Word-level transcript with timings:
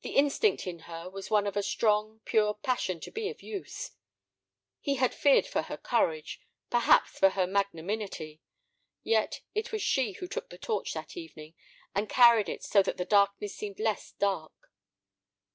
The 0.00 0.16
instinct 0.16 0.66
in 0.66 0.78
her 0.88 1.10
was 1.10 1.28
one 1.30 1.46
of 1.46 1.54
a 1.54 1.62
strong, 1.62 2.20
pure 2.24 2.54
passion 2.54 2.98
to 3.00 3.10
be 3.10 3.28
of 3.28 3.42
use. 3.42 3.90
He 4.80 4.94
had 4.94 5.12
feared 5.14 5.46
for 5.46 5.60
her 5.60 5.76
courage, 5.76 6.40
perhaps 6.70 7.18
for 7.18 7.28
her 7.28 7.46
magnanimity. 7.46 8.40
Yet 9.02 9.42
it 9.54 9.70
was 9.70 9.82
she 9.82 10.12
who 10.12 10.28
took 10.28 10.48
the 10.48 10.56
torch 10.56 10.94
that 10.94 11.14
evening, 11.14 11.52
and 11.94 12.08
carried 12.08 12.48
it 12.48 12.62
so 12.64 12.82
that 12.82 12.96
the 12.96 13.04
darkness 13.04 13.54
seemed 13.54 13.78
less 13.80 14.12
dark. 14.12 14.70